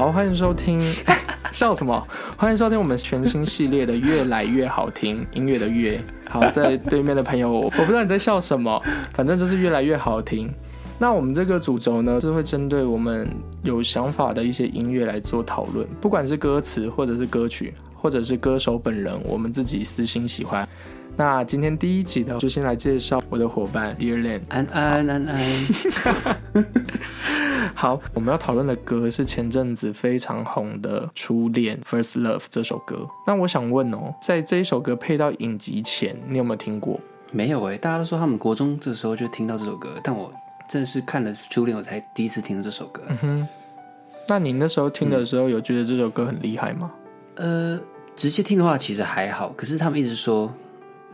[0.00, 0.80] 好，欢迎收听，
[1.52, 2.08] 笑什么？
[2.34, 5.98] 欢迎收听我们全新系列的《越来越好听音乐的越》。
[6.26, 8.82] 好，在对面的朋友，我不知道你在笑什么，
[9.12, 10.50] 反正就是越来越好听。
[10.98, 13.28] 那我们这个主轴呢，是会针对我们
[13.62, 20.66] 有想法的一些音乐来做讨论，不管是歌词，或者是歌曲，或者是歌手本人，我们自己私心喜欢。
[21.14, 25.66] 那今天第一集呢，就先来介绍我的伙伴 Dear Land，安安安安。
[27.80, 33.08] 好，我们要讨论的歌是前阵子非常红的《初恋 First Love》这首歌。
[33.26, 37.00] 那我想问哦，在这一首歌配到影集前，你有没有听过？
[37.32, 40.30] 没有哎，大家都说他们国中这时候就听到这首歌，但我
[40.68, 43.00] 正是看了《初恋》，我才第一次听这首歌。
[43.08, 43.48] 嗯哼，
[44.28, 46.90] 那你那时候听的时候，有觉得这首歌很厉害吗？
[47.36, 47.80] 呃，
[48.14, 50.52] 直接听的话其实还好，可是他们一直说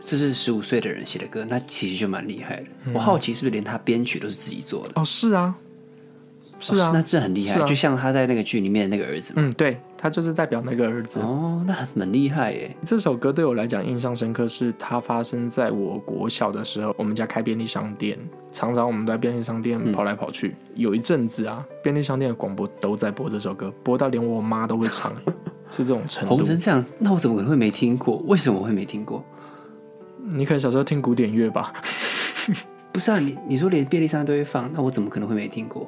[0.01, 2.65] 这是十五岁的人写的歌，那其实就蛮厉害的。
[2.93, 4.91] 我好奇是不是连他编曲都是自己做的？
[4.95, 5.55] 哦，是啊。
[6.59, 9.33] 是啊，那这很厉害，就像他在那个剧里面的那个儿子。
[9.37, 11.19] 嗯，对，他就是代表那个儿子。
[11.19, 12.75] 哦，那很厉害耶。
[12.83, 16.95] 这首歌对我来讲印象深刻，是它发生在我国小的时候。
[16.97, 18.17] 我们家开便利商店，
[18.51, 20.55] 常常我们在便利商店跑来跑去。
[20.73, 25.13] 有一阵子啊，便利商店的广播都在播这首歌，播到连我妈都会唱，
[25.69, 26.35] 是这种程度。
[26.35, 28.17] 红成这样，那我怎么可能会没听过？
[28.25, 29.23] 为什么我会没听过？
[30.29, 31.71] 你可能小时候听古典乐吧？
[32.91, 35.87] 不是啊，你你说连便利商店都会放，那我怎么可能会没听过？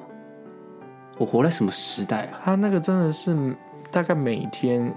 [1.19, 2.39] 我活在什么时代啊？
[2.43, 3.55] 他那个真的是
[3.91, 4.91] 大概每天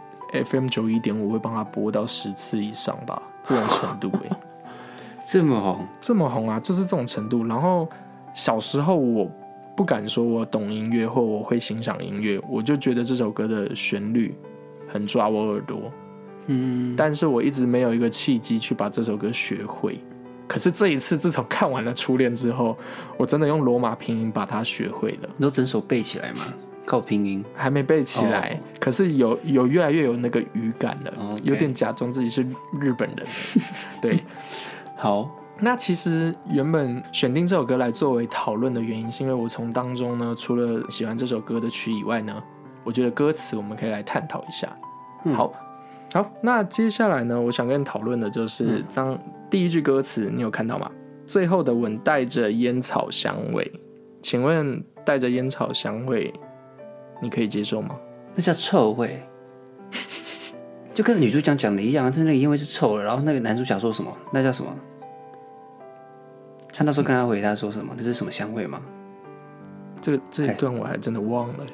[0.47, 4.37] FM 九一点五会帮他播到十次以上吧，这种程度哎，
[5.27, 7.45] 这么红，这么红啊，就是这种程度。
[7.45, 7.89] 然后
[8.33, 9.29] 小时候我
[9.77, 14.33] 不敢说我懂音乐或我会欣赏音乐，我就觉得这首歌的旋律
[14.86, 15.91] 很抓我耳朵，
[16.47, 19.98] 嗯，但是我一直没有一个契机去把这首歌学会。
[20.53, 22.77] 可是这一次，自从看完了《初恋》之后，
[23.17, 25.28] 我真的用罗马拼音把它学会了。
[25.39, 26.42] 你都整首背起来吗？
[26.84, 27.42] 靠拼音？
[27.55, 32.42] 还没背起来，可是有有越来越有那个语感了，有点假装自己是
[32.79, 33.27] 日本人。
[34.02, 34.23] 对，
[34.95, 35.30] 好。
[35.58, 42.42] 那其实原本选定这首歌来作为讨论的原因，是因为我从当中呢，除了喜欢这首歌的曲以外呢，
[42.85, 44.68] 我觉得歌词我们可以来探讨一下。
[45.35, 45.51] 好。
[46.12, 47.41] 好，那接下来呢？
[47.41, 49.18] 我想跟你讨论的就是张
[49.52, 50.90] 第一句歌词，你有看到吗？
[51.27, 53.70] 最后的吻带着烟草香味，
[54.23, 56.33] 请问带着烟草香味，
[57.20, 57.95] 你可以接受吗？
[58.35, 59.23] 那叫臭味，
[60.95, 63.05] 就跟女主角讲的一样，就那个烟味是臭的。
[63.05, 64.11] 然后那个男主角说什么？
[64.33, 64.74] 那叫什么？
[66.73, 67.92] 他那时候跟他回答说什么？
[67.95, 68.80] 那是什么香味吗？
[70.01, 71.67] 这个这一段我还真的忘了，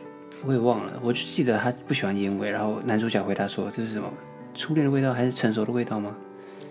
[0.44, 0.94] 我也忘了。
[1.00, 4.12] 我就记得他不喜欢烟味，然后男主角回答说这是什么？
[4.52, 6.12] 初恋的味道还是成熟的味道吗？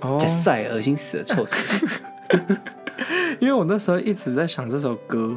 [0.01, 2.61] 哦，晒，恶心死了，臭死了。
[3.39, 5.35] 因为我那时候一直在想这首歌，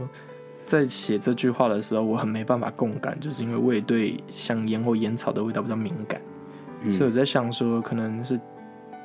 [0.66, 6.20] 在写这句话的时候，我很没办法共感，就是因为我也对香烟或烟草的味道比较敏感，
[6.92, 8.38] 所以我在想说，可能是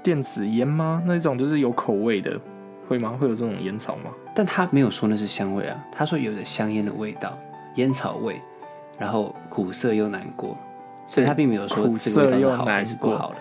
[0.02, 1.04] 电子烟吗？
[1.06, 2.40] 那种就是有口味的，
[2.88, 3.16] 会吗？
[3.20, 4.12] 会有这种烟草吗？
[4.36, 7.38] 但他没有说那是香味啊，他说有着香烟的味道，
[7.76, 8.42] 烟草味，
[8.98, 10.58] 然后苦涩又难过。
[11.08, 13.16] 所以他并没有说苦涩又难过。
[13.16, 13.36] 好的，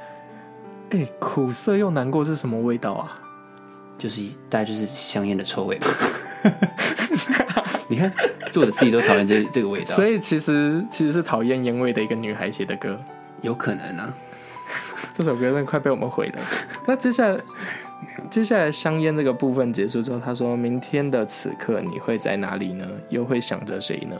[0.90, 3.20] 哎，苦涩又难过是什么味道啊？
[3.96, 5.86] 就是大概就是香烟的臭味吧。
[7.88, 8.12] 你看，
[8.50, 9.86] 作者自己都讨厌这这个味道。
[9.86, 12.98] 所以其实其实是讨厌烟味的一个女孩写的歌，
[13.42, 14.12] 有可能啊。
[15.12, 16.42] 这首歌真的快被我们毁了。
[16.86, 17.38] 那接下来，
[18.28, 22.86] 接下来香烟这个部分结束之后，他说明天的此刻你会在哪里呢？
[23.10, 24.16] 又会想着谁呢？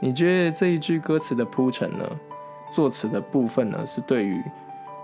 [0.00, 2.04] 你觉得这一句歌词的铺陈呢？
[2.74, 4.42] 作词的部分呢，是对于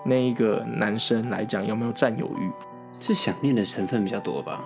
[0.05, 2.51] 那一个男生来讲有没有占有欲？
[3.01, 4.65] 是想念的成分比较多吧。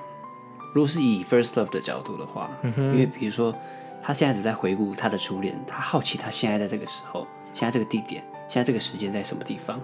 [0.75, 3.55] 如果是以 first love 的角度的话，因为比如说
[4.03, 9.79] 他现在只在回顾他的初恋，他好奇他现在在这个时候，现在这个地点，现在这个时间在什么地方？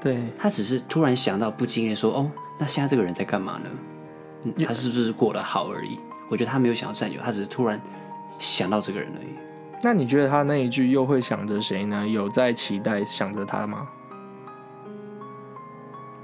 [0.00, 4.64] 对他只是突然想到，不经意说：“哦，那现在这个人在干嘛呢？
[4.66, 5.98] 他是不是过得好而已？”
[6.30, 7.78] 我觉得他没有想要占有，他只是突然
[8.38, 9.28] 想到这个人而已。
[9.82, 12.08] 那你觉得他那一句又会想着谁呢？
[12.08, 13.86] 有在期待想着他吗？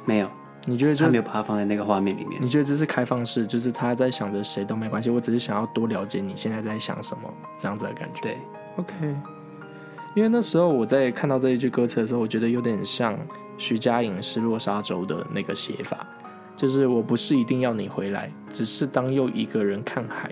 [0.08, 0.30] 没有。
[0.64, 2.42] 你觉得他没有把它放在那个画面里面？
[2.42, 8.20] 你觉得这是开放式，就是他在想着谁都没关系，我只是想要多了解你现在在想什么这样子的感觉。
[8.22, 8.38] 对
[8.76, 8.94] ，OK。
[10.14, 13.18] 因为那时候我在看到这一句歌词的时候，我觉得有点像
[13.58, 16.06] 徐佳莹《失落沙洲》的那个写法，
[16.56, 20.30] 就是我不是一定要你回来，只是当又一个人看海。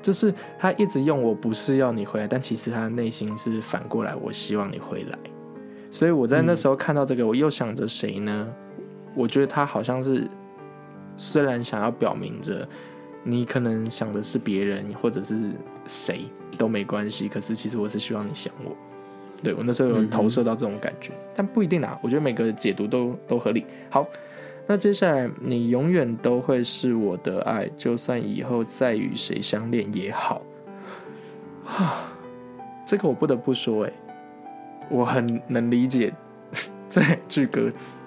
[0.00, 5.18] 就是他一直用我不是要你回来，但其实他的内心是反过来，我希望你回来。
[5.90, 8.46] 所以我在那时候看到这个，我又想着谁呢？
[9.18, 10.28] 我觉得他好像是
[11.16, 12.66] 虽然想要表明着
[13.24, 15.50] 你可能想的是别人或者是
[15.88, 16.20] 谁
[16.56, 18.76] 都没关系，可是其实我是希望你想我。
[19.42, 21.98] 对我那时候有投射到这种感觉，但不一定啊。
[22.00, 23.64] 我觉得每个解读都都合理。
[23.90, 24.06] 好，
[24.66, 30.42] 那接下来你永远都会是我的爱，就算以后再与谁相恋也好。
[31.66, 32.12] 啊，
[32.86, 33.92] 这个我不得不说，哎，
[34.88, 36.12] 我很能理解
[36.88, 38.02] 这句歌词。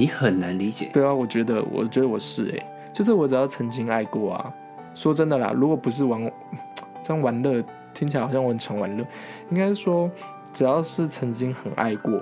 [0.00, 0.88] 你很难理解？
[0.94, 4.50] 对啊，我觉得，我觉得我是哎，就是我只要曾经爱过啊。
[4.94, 6.32] 说真的啦，如果不是玩
[7.04, 7.62] 这样玩乐，
[7.92, 9.04] 听起来好像我很常玩乐，
[9.50, 10.10] 应该说。
[10.52, 12.20] 只要是曾经很爱过，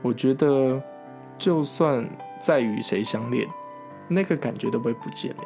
[0.00, 0.80] 我觉得
[1.36, 2.08] 就算
[2.38, 3.46] 再与谁相恋，
[4.08, 5.44] 那个感觉都不会不见嘞。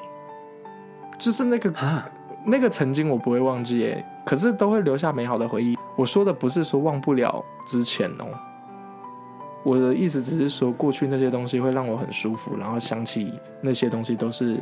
[1.18, 2.08] 就是那个啊，
[2.44, 5.76] 那个曾经我不会忘记哎，可是都会留下美好的回忆。
[5.96, 8.26] 我说的不是说忘不了之前哦，
[9.64, 14.60] 我的意思只是说过去那些东西会让我很舒服，然后想起那些东西都是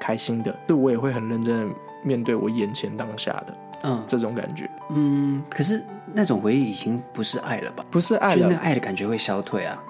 [0.00, 3.54] 开心的，就我也会很认真的面对我眼前当下的。
[3.84, 7.84] 嗯，这种感觉，嗯，可是那种回忆已经不是爱了吧？
[7.88, 9.80] 不是爱了，就那个爱的感觉会消退啊，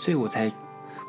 [0.00, 0.50] 所以我才，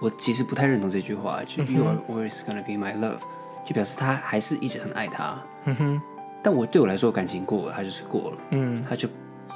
[0.01, 3.19] 我其实不太认同这句话，就 You are always gonna be my love，
[3.63, 5.41] 就表示他还是一直很爱他。
[5.63, 6.01] 嗯哼，
[6.43, 9.07] 但我对我来说，感情过了，他就是过了，嗯，他就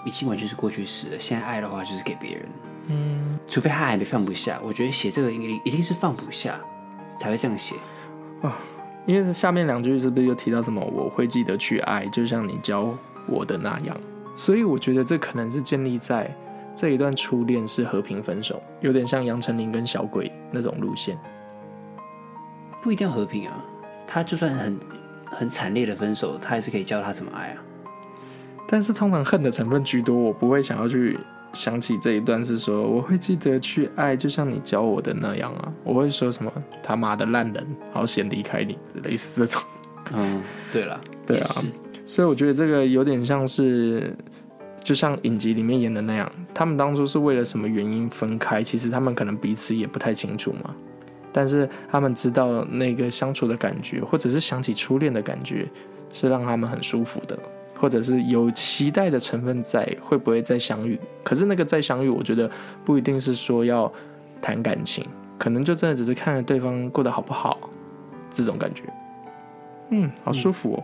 [0.05, 1.19] 已经完全是过去式了。
[1.19, 2.45] 现在爱的话，就是给别人，
[2.91, 4.59] 嗯，除非他还没放不下。
[4.63, 6.59] 我觉得写这个一一定是放不下，
[7.19, 7.75] 才会这样写
[8.41, 8.57] 啊。
[9.05, 10.83] 因为下面两句是不是又提到什么？
[10.83, 12.95] 我会记得去爱，就像你教
[13.27, 13.95] 我的那样。
[14.35, 16.35] 所以我觉得这可能是建立在
[16.75, 21.17] 这一段初恋是和平分手，有点像杨丞琳跟小鬼那种路线。
[22.81, 23.63] 不一定要和平啊，
[24.07, 24.79] 他就算很
[25.25, 27.57] 很惨烈的分手，他还是可以教他怎么爱啊。
[28.67, 31.19] 但是通常恨的成分居多，我不会想要去。
[31.53, 35.73] 想起这一段是说，我会记得去爱，就像你教我的那样啊。
[35.83, 36.51] 我会说什么
[36.83, 39.61] 他妈的烂人，好险离开你，类似这种。
[40.13, 40.41] 嗯，
[40.71, 41.47] 对了，对啊，
[42.05, 44.15] 所以我觉得这个有点像是，
[44.83, 48.63] 就像影集里面演的那样，他们当初是为了什么原因分开？
[48.63, 50.73] 其实他们可能彼此也不太清楚嘛。
[51.31, 55.67] 但是他们知道那个相处的感觉，或者是想起初恋的感觉，
[56.11, 57.37] 是让他们很舒服的。
[57.79, 60.99] 或者是有期待的成分在，会不会再相遇？
[61.23, 62.49] 可是那个再相遇，我觉得
[62.83, 63.91] 不一定是说要
[64.41, 65.03] 谈感情，
[65.37, 67.57] 可能就真的只是看着对方过得好不好，
[68.29, 68.83] 这种感觉。
[69.91, 70.83] 嗯，好舒服哦。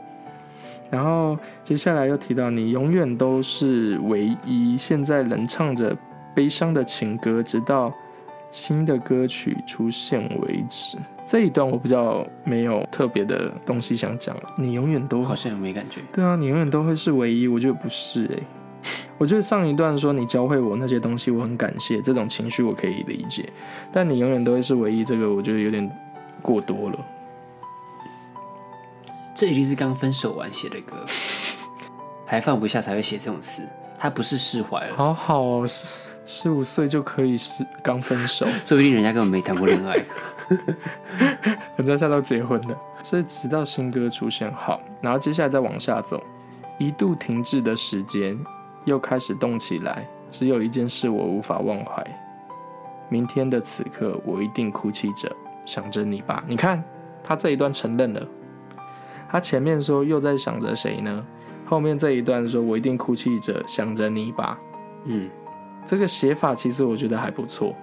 [0.89, 5.95] 然后接下来又提到你永远都是唯一，现在能唱着
[6.33, 7.93] 悲伤的情歌，直到。
[8.55, 14.33] 新的歌曲出现为止，这一段我比较没有特别的东西想讲。
[14.57, 15.99] 你永远都好像没感觉。
[16.13, 17.49] 对啊，你永远都会是唯一。
[17.49, 23.49] 我觉得不是哎，我觉得上一段说你教会我那些东西，我很感谢，这种情绪我可以理解。
[23.91, 25.91] 但你永远都会是唯一，这个我觉得有点
[26.41, 27.05] 过多了。
[29.35, 30.95] 这一定是刚分手完写的歌，
[32.25, 33.67] 还放不下才会写这种词。
[33.99, 35.65] 他不是释怀了，好好哦。
[36.25, 39.95] 十五岁就可以是刚分手， 说不定人家根本没谈过恋爱，
[41.77, 42.75] 人家现在都结婚了。
[43.03, 46.21] 所以直到新歌出现好，然后接下来再往下走，
[46.79, 48.37] 一度停滞的时间
[48.85, 50.07] 又开始动起来。
[50.27, 52.03] 只有一件事我无法忘怀，
[53.07, 55.31] 明天的此刻我一定哭泣着
[55.63, 56.43] 想着你吧。
[56.47, 56.83] 你看
[57.23, 58.27] 他这一段承认了，
[59.29, 61.23] 他前面说又在想着谁呢？
[61.65, 64.59] 后面这一段说我一定哭泣着想着你吧。
[65.05, 65.29] 嗯。
[65.85, 67.75] 这个写法其实我觉得还不错，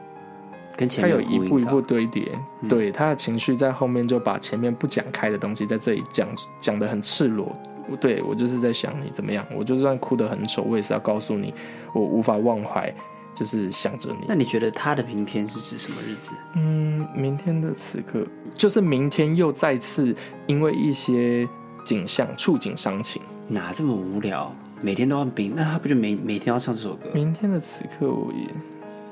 [0.77, 2.37] 跟前面有一步一步堆叠，
[2.69, 6.29] 对他的情绪在后面就把前面不讲开的东西在这里讲
[6.59, 7.55] 讲的很赤裸。
[8.01, 11.53] 对我就是在想你怎么样，我就算哭得很丑，我也是要告诉你，
[11.93, 12.95] 我无法忘怀，
[13.35, 14.25] 就是想着你。
[14.29, 16.33] 那你觉得他的明天是指什么日子？
[16.55, 20.15] 嗯，明天的此刻就是明天又再次
[20.47, 21.47] 因为一些
[21.85, 24.55] 景象触景伤情，哪这么无聊？
[24.83, 27.09] 每天都要冰，那他不就每每天要唱这首歌？
[27.15, 28.47] 明天的此刻，我也，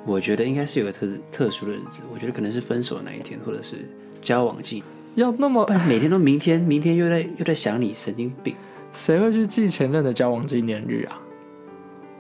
[0.04, 2.02] 我觉得应该是有个特特殊的日子。
[2.12, 3.88] 我觉得可能是分手的那一天，或者是
[4.20, 4.82] 交往季。
[5.14, 8.54] 要那么每天都明天，明天又在又在想你，神经病！
[8.92, 11.16] 谁会去记前任的交往纪念日啊？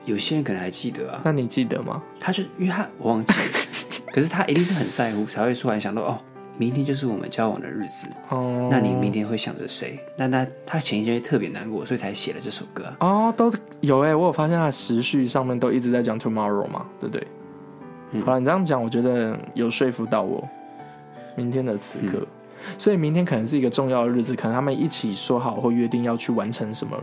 [0.04, 1.20] 有些人可能还记得啊。
[1.24, 2.00] 那你记得吗？
[2.20, 3.38] 他就因为他我忘记了，
[4.14, 6.20] 可是他一定是很在乎，才会突然想到哦。
[6.60, 9.98] 明天就是我们交往的日子哦，那你明天会想着谁？
[10.14, 13.32] 那他他前一天特别难过，所以才写了这首歌哦。
[13.34, 13.50] 都
[13.80, 17.26] 有哎，我有发现他时序上面都一直在讲 tomorrow 嘛，对不对？
[18.26, 20.46] 好了，你这样讲，我觉得有说服到我。
[21.34, 22.26] 明天的此刻，
[22.76, 26.94] 所以明天可能是一个重要的日子，可能他们一起说好或约定要去完成什么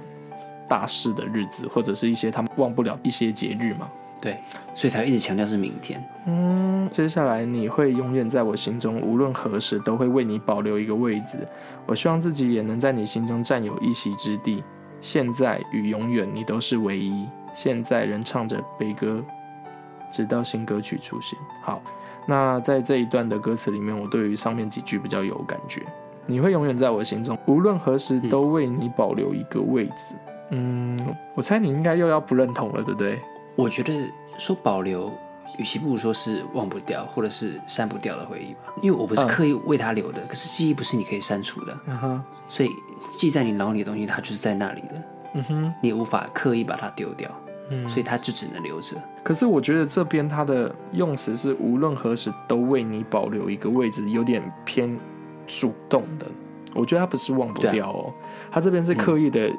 [0.70, 3.90] 大事的日子，或者是一些他们忘不了一些节日嘛。
[4.20, 4.40] 对，
[4.74, 6.04] 所以才一直强调是明天。
[6.26, 11.38] 嗯，接下来你会永远在我心中，无论何时都会为你保留一个位置。
[11.86, 14.64] 我希望自己也能在你心中占有一席之地。
[15.00, 17.28] 现在与永远，你都是唯一。
[17.54, 19.24] 现在仍唱着悲歌，
[20.12, 21.38] 直到新歌曲出现。
[21.64, 21.82] 好，
[22.28, 25.84] 那在这一段的歌词里面，我对于上面几句比较有感觉。
[26.26, 30.16] 你会永远在我心中，无论何时都为你保留一个位置。
[30.50, 31.00] 嗯，
[31.36, 33.20] 我猜你应该又要不认同了，对不对？
[33.58, 33.92] 我觉得
[34.38, 35.12] 说保留，
[35.58, 38.72] 与其不如说是忘不掉，或者是删不掉的回忆吧。
[38.84, 42.70] 因为我不是刻意为他留的，可是记忆不是你可以删除的，嗯哼，所以
[43.18, 47.30] 记在你脑里的东西，它就是在那里的，嗯哼，你也无法刻意把它丢掉，
[47.72, 48.96] 嗯所以它就只能留着。
[49.24, 54.96] 可是我觉得这边它的用词是无论何时都为你保留一个位置，有点偏
[55.48, 56.28] 主动的。
[56.76, 58.14] 我觉得它不是忘不掉哦，
[58.52, 59.52] 它这边是刻意的，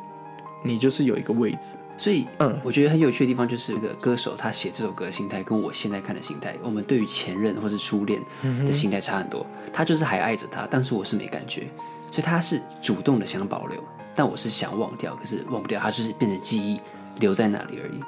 [0.62, 1.76] 你就是有一个位置。
[1.98, 8.22] 所以，嗯我觉得很有趣的地方就是这个歌手他写这首歌的心态，跟我现在看的心态，我们对于前任或是初恋
[8.64, 9.44] 的心态差很多。
[9.72, 11.68] 他就是还爱着他，但是我是没感觉，
[12.10, 13.82] 所以他是主动的想保留，
[14.14, 16.80] 但我是想忘掉，可是忘不掉，他就是变成记忆
[17.18, 18.00] 留在那里而已。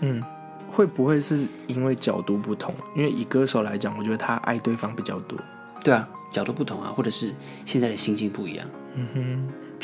[0.00, 0.22] 嗯，
[0.70, 2.74] 会不会是因为角度不同？
[2.96, 5.38] 因为以歌手来讲，我觉得他爱对方比较多。
[5.84, 7.32] 对啊，角度不同啊，或者是
[7.64, 8.66] 现在的心境不一样。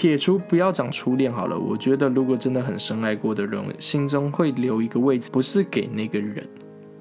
[0.02, 6.44] 撇除不要讲初恋好了，我觉得如果真的很深爱过的人，心中会留一个位置，不是给那个人，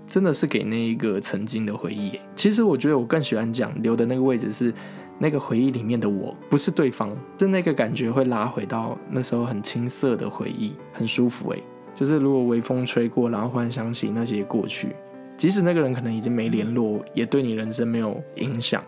[0.07, 2.19] 真的是给那一个曾经的回忆。
[2.35, 4.71] 其实我觉得我更喜欢讲留的那个位置是
[5.17, 11.63] 那个回忆里面的我，不是对方，是那个感觉会拉回到那时候很青涩的回忆，很舒服诶。
[11.95, 14.89] 就是如果微风吹过，然后忽然想起那些过去，
[15.37, 18.83] 即使那个人可能已经没联络，也对你人生没有影响，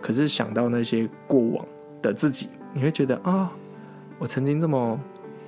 [0.00, 1.66] 可是想到那些过往
[2.00, 3.52] 的自己，你会觉得啊、
[4.18, 4.98] 我曾经这么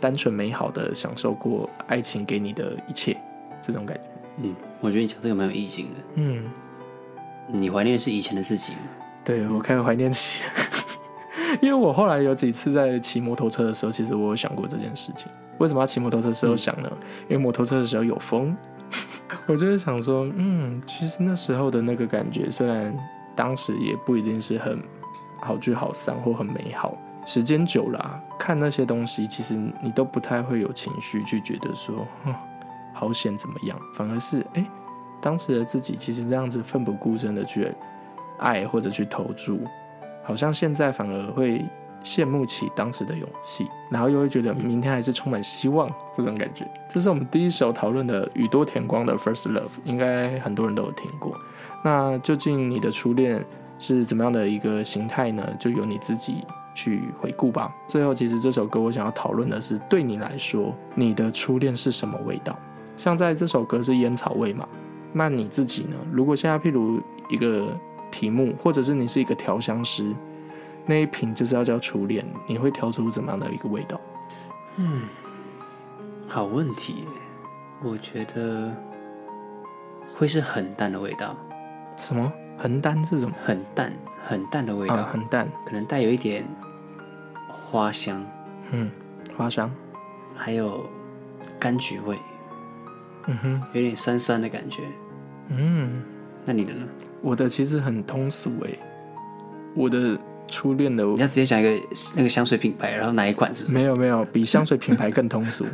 [0.01, 3.17] 单纯美好的享受过爱情给你的一切，
[3.63, 4.03] 这种感觉。
[4.39, 5.93] 嗯，我觉得你讲这个蛮有意境的。
[6.17, 6.45] 嗯，
[7.49, 8.81] 你怀念的是以前的自己吗？
[9.25, 10.53] 对我开始怀念起了，
[11.63, 15.31] 因为我后来有几次在骑摩托车的时候，其实我有想过这件事情。
[15.59, 16.91] 为什么要骑摩托车的时候想呢？
[17.29, 18.55] 因为摩托车的时候有风，
[19.47, 22.95] 我就会想说，嗯，其实那时候的那个感觉，虽然
[23.37, 24.83] 当时也不一定是很
[25.41, 32.35] 好聚好散或很美好，时间久了、看那些东西，其实你都不太会有情绪去觉得说，哼，
[32.93, 34.65] 好险怎么样，反而是哎、
[35.21, 37.73] 当时的自己其实这样子奋不顾身的去
[38.39, 39.61] 爱或者去投注，
[40.23, 41.65] 好像现在反而会
[42.03, 46.71] 羡慕起当时的勇气，然后又会觉得明天还是充满希望这种感觉。
[46.91, 51.35] 这是我们第一首讨论的宇多田光的《First Love》，应该很多人都有听过。
[51.83, 53.43] 那究竟你的初恋
[53.79, 55.49] 是怎么样的一个形态呢？
[55.59, 57.75] 就由你自己去回顾吧。
[57.87, 62.59] 最后，其实这首歌我想要讨论的是，对你来说，你的初恋是什么味道？
[62.97, 64.69] 像在这首歌是烟草味嘛？
[65.13, 65.97] 那你自己呢？
[66.13, 67.69] 如果现在譬如一个
[68.11, 70.13] 题目，或者是你是一个调香师，
[70.87, 74.01] 那一瓶就是要叫初恋，你会调出怎么样的一个味道？
[74.77, 75.03] 嗯
[76.27, 77.05] 好问题，
[77.83, 78.75] 我觉得
[80.17, 81.37] 会是很淡的味道，
[81.97, 83.35] 什么很淡是什么？
[83.45, 83.93] 很淡
[84.27, 86.45] 很淡的味道，啊，很淡，可能带有一点
[87.75, 88.25] 花香，
[88.71, 88.89] 嗯，
[89.37, 89.69] 花香，
[90.37, 90.89] 还有
[91.61, 92.17] 柑橘味，
[93.27, 94.83] 嗯哼，有点酸酸的感觉。
[95.49, 96.01] 嗯，
[96.45, 96.87] 那你的呢？
[97.21, 98.79] 我的其实很通俗诶，
[99.75, 100.17] 我的
[100.47, 103.67] 初恋的你要直接讲一个那个香水品牌，然后哪一款是？
[103.67, 105.67] 没有没有，比香水品牌更通俗。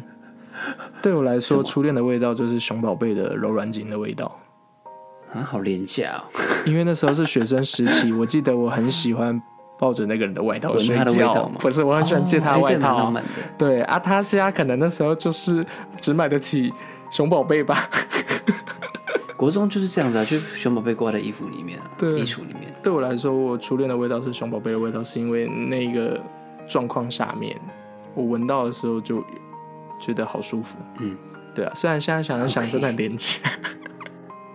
[1.02, 4.40] 对我来说，初恋的味道就是熊宝贝的柔软巾的味道，
[5.34, 6.24] 啊，好廉价哦！
[6.64, 9.38] 因为那时候是学生时期，我记得我很喜欢
[9.80, 13.26] 抱着那个人的外套睡觉不是，我很喜欢借他哦哎这蛮外套。
[13.56, 15.64] 对啊，他家可能那时候就是
[16.02, 16.70] 只买得起
[17.10, 17.88] 熊宝贝吧。
[19.38, 22.70] 国中就是这样子啊，就是熊宝贝挂在衣服里面啊，衣橱里面。
[22.82, 26.20] 对我来说，我初恋的味道是熊宝贝的味道，是因为那个
[26.68, 27.58] 状况下面，
[28.14, 29.24] 我闻到的时候就
[29.98, 30.76] 觉得好舒服。
[30.98, 31.16] 嗯，
[31.54, 33.38] 对啊，虽然现在想想真的很廉价。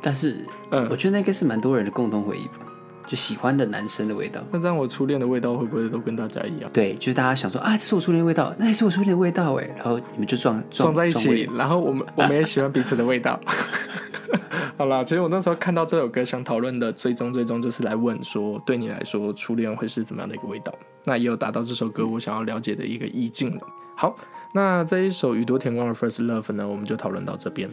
[0.03, 2.64] 但是嗯我觉得那应该是蛮多人的共同回忆吧，
[3.05, 4.41] 就喜欢的男生的味道。
[4.51, 6.69] 那这样我初恋的味道会不会都跟大家一样？
[6.73, 13.39] 对，就是大家想说啊，这是我初恋的味道，那也是我初恋的味道哎，然后你们就撞撞在一起，然后我们我们也喜欢彼此的味道。
[14.77, 20.73] 好啦，其实我那时候看到这首歌，想讨论的最终最终就是来问说，对你来说，初恋会是怎么样的一个味道？
[21.05, 23.61] 那也有达到这首歌我想要了解的一个意境了。
[23.95, 24.13] 好，
[24.53, 27.69] 那这一首宇多田光的《First Love》呢，我们就讨论到这边。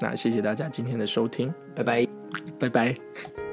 [0.00, 2.06] 那谢谢大家今天的收听，拜拜。
[2.60, 3.43] 拜拜。